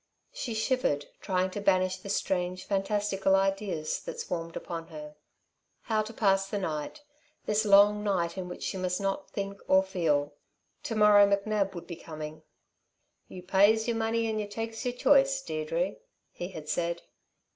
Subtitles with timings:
[0.33, 5.15] She shivered, trying to banish the strange, fantastical ideas that swarmed upon her.
[5.83, 7.03] How to pass the night
[7.45, 10.33] this long night in which she must not think, or feel.
[10.85, 12.41] To morrow McNab would be coming.
[13.27, 15.97] "You pays y'r money and you takes y'r choice, Deirdre,"
[16.31, 17.03] he had said.